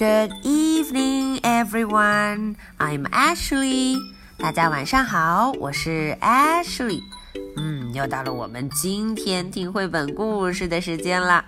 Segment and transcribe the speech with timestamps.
[0.00, 2.56] Good evening, everyone.
[2.78, 3.98] I'm Ashley.
[4.38, 7.02] 大家晚上好，我是 Ashley。
[7.58, 11.44] 嗯，又到了我们今天听绘本故事的时间啦。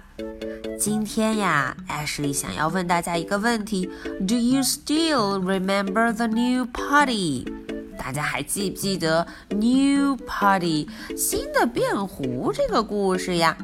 [0.79, 3.89] 今天呀，Ashley 想要问大家一个问题
[4.29, 7.51] ：Do you still remember the new potty？
[7.97, 13.57] 大家还记不记得 New potty 新的变胡这个故事呀？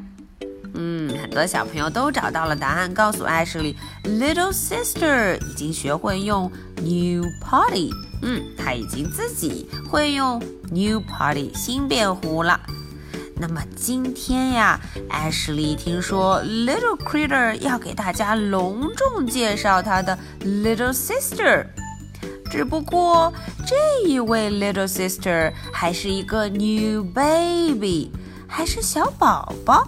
[0.80, 7.90] 嗯，很多小朋友都找到了答案，告诉 Ashley，Little Sister 已经学会用 New Party。
[8.22, 12.60] 嗯，她已经自己会用 New Party 新便壶了。
[13.40, 14.80] 那么今天呀
[15.10, 21.66] ，Ashley 听说 Little Critter 要给大家隆重介绍他的 Little Sister。
[22.50, 23.32] 只不过
[23.66, 28.10] 这一位 Little Sister 还是一个 New Baby，
[28.47, 29.87] 还是小宝宝。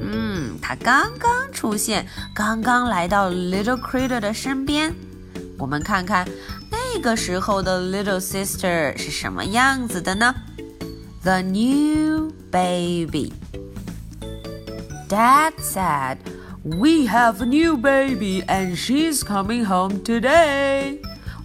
[0.00, 4.94] 嗯，他刚刚出现，刚刚来到 Little Critter 的身边。
[5.58, 6.28] 我们看看
[6.70, 10.34] 那个时候的 Little Sister 是什么样子的呢？
[11.22, 13.32] The new baby.
[15.08, 16.16] Dad said,
[16.64, 20.98] "We have a new baby, and she's coming home today."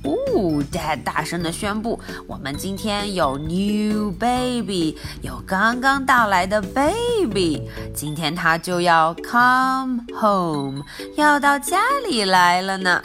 [0.03, 7.61] 哦，Dad 大声的宣布，我们今天有 new baby，有刚刚到来的 baby，
[7.93, 10.83] 今天他就要 come home，
[11.15, 13.01] 要到家里来了呢。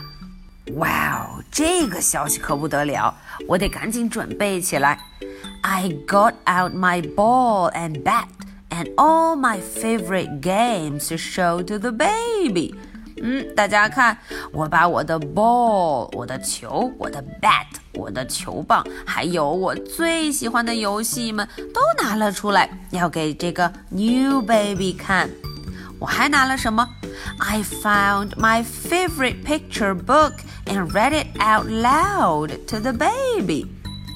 [0.75, 3.15] 哇哦，这个消息可不得了，
[3.49, 4.99] 我得赶紧准备起来。
[5.63, 8.27] I got out my ball and bat
[8.71, 12.75] and all my favorite games to show to the baby.
[13.22, 14.18] 嗯，大家看，
[14.52, 25.30] 我把我的 ball，我的球，我的 bat，我的球棒，还有我最喜欢的游戏们都拿了出来，要给这个 new baby 看。
[26.00, 26.88] 我还拿了什么
[27.40, 30.34] ？I found my favorite picture book
[30.66, 33.66] and read it out loud to the baby.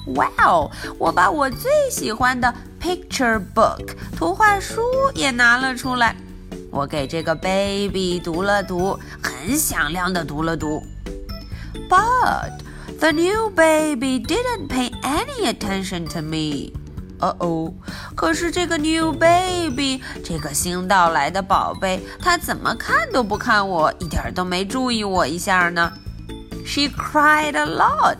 [0.06, 0.70] Wow！
[0.98, 4.80] 我把我最喜欢的 picture book 图画书
[5.14, 6.14] 也拿了出来。
[6.71, 10.83] 我给这个 baby 读了读，很响亮的读了读。
[11.89, 12.51] But
[12.99, 16.73] the new baby didn't pay any attention to me.
[17.19, 17.73] 哦哦，
[18.15, 25.91] 可是这个 new baby，这个新到来的宝贝，他怎么看都不看我，一点都没注意我一下呢。
[26.63, 28.17] She cried a lot,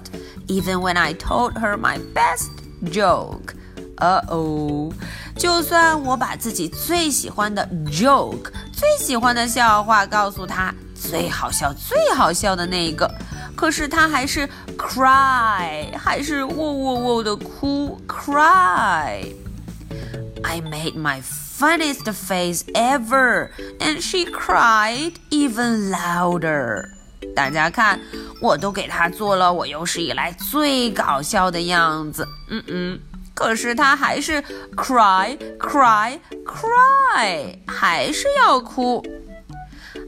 [0.47, 2.49] even when I told her my best
[2.91, 3.53] joke.
[4.02, 4.92] 呃哦，
[5.36, 13.08] 就算我把自己最喜欢的 joke、最喜欢的笑话告诉他，最好笑、最好笑的那一个，
[13.54, 19.24] 可是他还是 cry，还是喔喔喔的哭 cry。
[20.42, 26.88] I made my funniest face ever, and she cried even louder.
[27.36, 28.00] 大家看，
[28.40, 32.26] 我都给他做了我有史以来最搞笑的样子。
[32.48, 33.00] 嗯嗯。
[33.33, 34.41] 可是他还是
[34.75, 39.05] cry cry cry，还是要哭。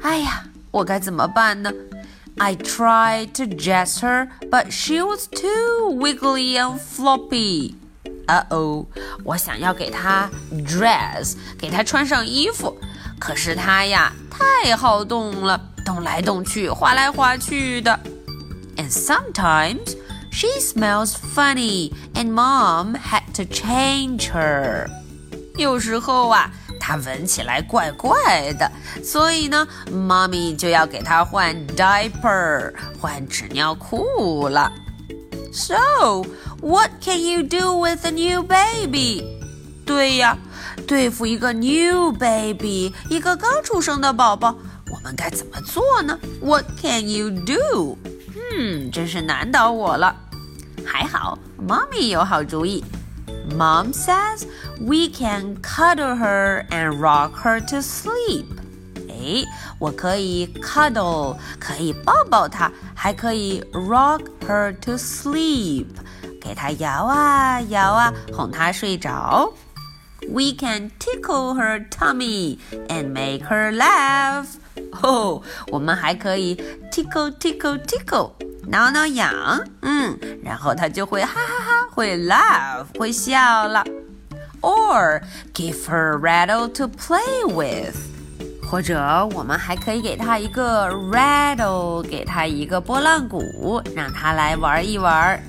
[0.02, 1.72] 哎呀，我该怎么办呢？
[2.38, 7.76] I tried to dress her, but she was too wiggly and floppy.
[8.28, 8.86] 呃哦，
[9.24, 10.30] 我想要给她
[10.66, 12.80] dress，给她穿上衣服，
[13.20, 18.00] 可是她呀太好动了，动来动去，滑来滑去的。
[18.78, 19.98] And sometimes
[20.34, 24.88] she smells funny, and mom had to change her.
[25.58, 28.72] 有时候啊，她闻起来怪怪的，
[29.04, 34.72] 所以呢，妈咪就要给她换 diaper，换纸尿裤了。
[35.52, 36.24] So,
[36.62, 39.24] what can you do with a new baby?
[39.86, 40.38] 对呀，
[40.88, 44.56] 对付一个 new baby，一个刚出生的宝宝，
[44.92, 46.18] 我们该怎么做呢？
[46.40, 47.98] What can you do?
[48.58, 50.16] 嗯，真是难倒我了。
[50.86, 52.84] 还好，妈咪有好主意。
[53.58, 54.46] Mom says
[54.80, 58.46] we can cuddle her and rock her to sleep.
[59.10, 59.44] 哎，
[59.80, 65.88] 我可以 cuddle，可以抱抱她，还可以 rock her to sleep，
[66.40, 69.52] 给她摇啊摇啊，哄她睡着。
[70.28, 74.46] We can tickle her tummy and make her laugh.
[75.02, 76.56] 哦，我们还可以
[76.92, 78.32] tickle tickle tickle。
[78.68, 79.34] 挠挠痒，
[79.82, 83.84] 嗯，然后他就会哈哈哈，会 laugh，会笑了。
[84.62, 85.22] Or
[85.56, 87.96] give her a rattle to play with，
[88.70, 95.42] 或者我们还可以给他一个 rattle，给他一个拨浪鼓，让他来玩一玩。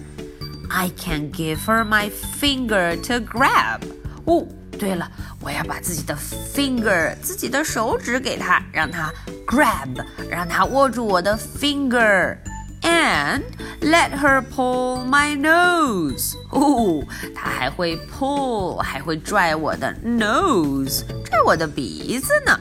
[0.71, 2.11] I can give her my
[2.41, 3.81] finger to grab，
[4.25, 4.47] 哦，
[4.79, 5.11] 对了，
[5.45, 6.15] 我要把自己的
[6.55, 9.13] finger，自己的手指给他，让他
[9.47, 13.43] grab，让他握住我的 finger。And
[13.83, 16.33] let her pull my nose。
[16.51, 17.05] 哦，
[17.35, 22.59] 他还会 pull，还会拽我的 nose，拽我的鼻子呢。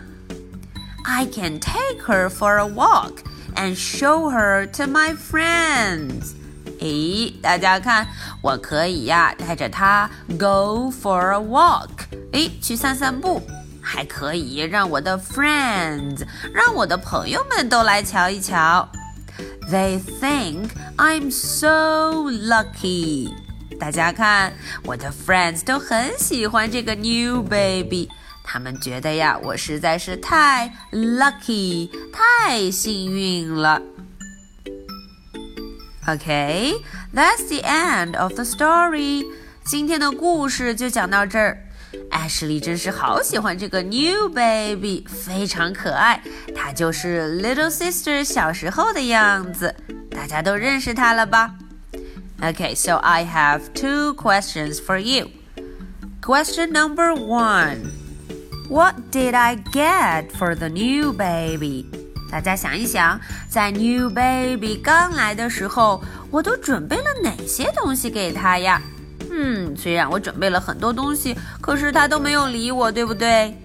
[1.05, 3.19] I can take her for a walk
[3.55, 6.33] and show her to my friends。
[6.81, 8.05] 诶，大家看，
[8.41, 13.41] 我可以呀，带着她 go for a walk， 诶，去散散步，
[13.81, 18.87] 还可以让我的 friends，让我的朋友们都来瞧一瞧。
[19.71, 23.31] They think I'm so lucky。
[23.79, 24.53] 大家看，
[24.83, 28.09] 我的 friends 都很喜欢这个 new baby。
[28.43, 33.81] 他们觉得呀，我实在是太 lucky，太幸运了。
[36.07, 36.73] Okay,
[37.13, 39.23] that's the end of the story。
[39.63, 41.62] 今天的故事就讲到这儿。
[42.23, 46.21] 艾什莉真是好喜欢这个 new baby，非常可爱。
[46.55, 49.73] 她就是 little sister 小时候的样子，
[50.09, 51.53] 大家都认识她了吧？
[52.41, 55.29] Okay, so I have two questions for you.
[56.21, 57.91] Question number one.
[58.69, 61.85] What did I get for the new baby?
[62.31, 68.81] 大家想一想，在 new baby 刚来的时候，我都准备了哪些东西给他呀？
[69.30, 73.56] 嗯，虽然我准备了很多东西，可是他都没有理我，对不对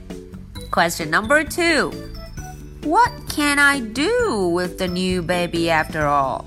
[0.71, 1.91] ？Question number two.
[2.83, 6.45] What can I do with the new baby after all?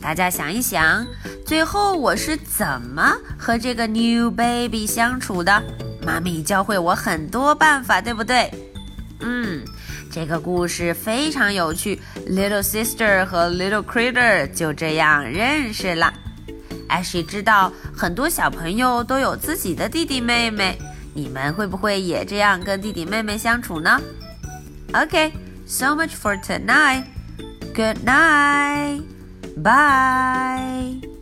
[0.00, 1.06] 大家想一想，
[1.44, 5.62] 最后我是怎么和这个 new baby 相处的？
[6.04, 8.50] 妈咪教会我很多办法，对不对？
[9.20, 9.64] 嗯，
[10.10, 12.00] 这个故事非常有趣。
[12.28, 16.12] Little sister 和 Little critter 就这样认识了。
[16.88, 20.78] 艾希知道很多小朋友都有自己的弟弟妹妹，
[21.14, 24.00] 你们会不会也这样跟弟弟妹妹相处呢
[24.92, 25.32] ？Okay,
[25.66, 27.04] so much for tonight.
[27.74, 29.02] Good night.
[29.56, 31.15] Bye.